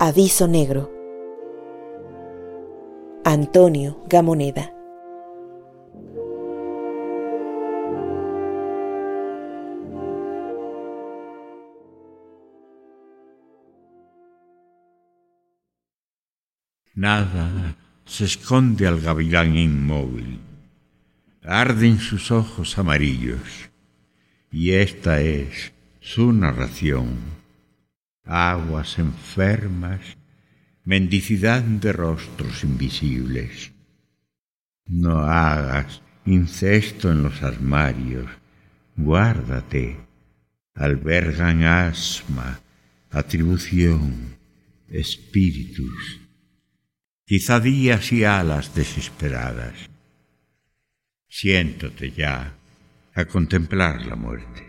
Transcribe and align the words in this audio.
Aviso 0.00 0.46
negro. 0.46 0.92
Antonio 3.24 4.00
Gamoneda. 4.08 4.72
Nada 16.94 17.74
se 18.04 18.24
esconde 18.24 18.86
al 18.86 19.00
gavilán 19.00 19.56
inmóvil. 19.56 20.38
Arden 21.42 21.98
sus 21.98 22.30
ojos 22.30 22.78
amarillos. 22.78 23.68
Y 24.52 24.74
esta 24.74 25.20
es 25.20 25.72
su 26.00 26.32
narración 26.32 27.38
aguas 28.38 28.98
enfermas, 28.98 30.00
mendicidad 30.84 31.62
de 31.62 31.92
rostros 31.92 32.64
invisibles. 32.64 33.72
No 34.86 35.20
hagas 35.20 36.00
incesto 36.24 37.10
en 37.10 37.22
los 37.22 37.42
armarios, 37.42 38.30
guárdate, 38.96 39.96
albergan 40.74 41.64
asma, 41.64 42.60
atribución, 43.10 44.36
espíritus, 44.88 46.20
quizá 47.24 47.60
días 47.60 48.12
y 48.12 48.24
alas 48.24 48.74
desesperadas. 48.74 49.74
Siéntate 51.28 52.12
ya 52.12 52.54
a 53.14 53.24
contemplar 53.26 54.06
la 54.06 54.16
muerte. 54.16 54.67